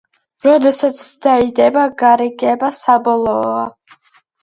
როდესაც 0.45 1.01
დაიდება, 1.27 1.85
გარიგება 2.01 2.73
საბოლოოა. 2.83 3.65